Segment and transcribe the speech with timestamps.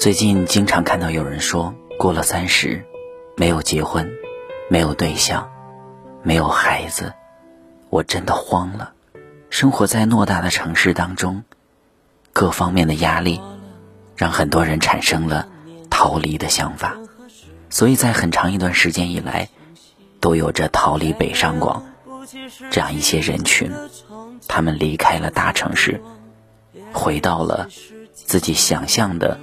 [0.00, 2.86] 最近经常看到有人说，过了三十，
[3.36, 4.10] 没有结婚，
[4.70, 5.50] 没有对象，
[6.22, 7.12] 没有孩子，
[7.90, 8.94] 我真的慌了。
[9.50, 11.44] 生活在偌大的城市当中，
[12.32, 13.42] 各方面的压力，
[14.16, 15.46] 让很多人产生了
[15.90, 16.96] 逃离的想法。
[17.68, 19.50] 所以在很长一段时间以来，
[20.18, 21.84] 都有着逃离北上广
[22.70, 23.70] 这样一些人群，
[24.48, 26.00] 他们离开了大城市，
[26.90, 27.68] 回到了
[28.14, 29.38] 自己想象的。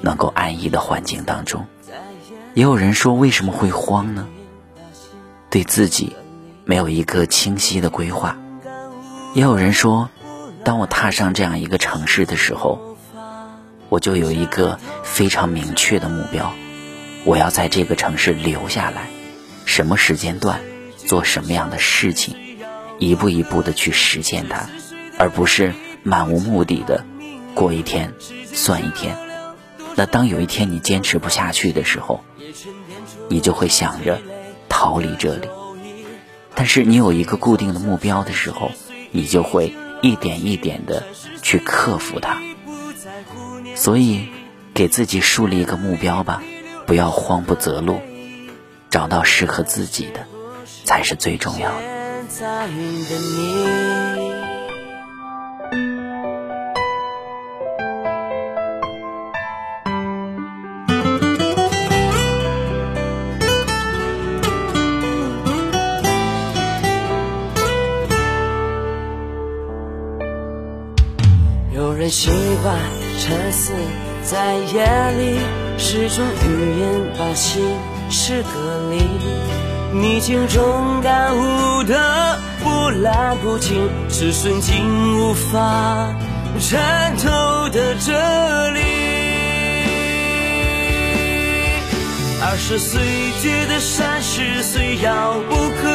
[0.00, 1.66] 能够安逸的环境当中，
[2.54, 4.26] 也有人说为什么会慌呢？
[5.50, 6.16] 对自己
[6.64, 8.38] 没有一个清晰的规划。
[9.34, 10.10] 也有人说，
[10.64, 12.96] 当我踏上这样一个城市的时候，
[13.88, 16.52] 我就有一个非常明确的目标，
[17.24, 19.08] 我要在这个城市留下来，
[19.64, 20.60] 什么时间段
[20.96, 22.36] 做什么样的事情，
[22.98, 24.68] 一步一步的去实现它，
[25.18, 27.04] 而不是漫无目的的
[27.54, 28.12] 过一天
[28.52, 29.31] 算一天。
[29.94, 32.24] 那当有一天你坚持不下去的时候，
[33.28, 34.20] 你就会想着
[34.68, 35.48] 逃离这里。
[36.54, 38.70] 但是你有一个固定的目标的时候，
[39.10, 41.02] 你就会一点一点的
[41.42, 42.40] 去克服它。
[43.74, 44.28] 所以，
[44.74, 46.42] 给自己树立一个目标吧，
[46.86, 48.00] 不要慌不择路，
[48.90, 50.26] 找到适合自己的，
[50.84, 51.82] 才是最重要的。
[71.92, 72.30] 有人习
[72.62, 72.74] 惯
[73.18, 73.70] 沉思
[74.24, 74.82] 在夜
[75.18, 75.38] 里，
[75.76, 77.62] 是种语言把心
[78.08, 80.00] 事隔离。
[80.00, 86.16] 逆境中感悟的波澜不惊，是顺境无法
[86.58, 87.28] 参透
[87.68, 88.80] 的哲理。
[92.40, 93.02] 二十岁
[93.42, 95.91] 觉得三十岁遥不可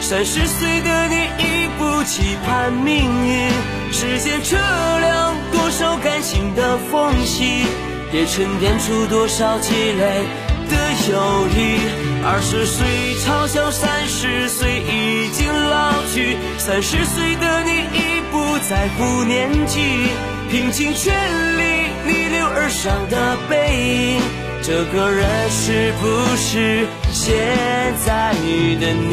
[0.00, 3.50] 三十岁的你已不期盼命运。
[3.92, 7.66] 时间测量多少感情的缝隙，
[8.12, 10.24] 也沉淀出多少积累
[10.70, 10.76] 的
[11.10, 11.78] 友谊。
[12.24, 12.86] 二十岁
[13.22, 19.80] 嘲笑三十岁已经老去，三十岁的你已不在乎年纪，
[20.50, 21.12] 拼尽全
[21.58, 21.62] 力
[22.06, 24.22] 逆流而上的背影，
[24.62, 27.34] 这个人是不是现
[28.06, 28.32] 在
[28.80, 29.11] 的你？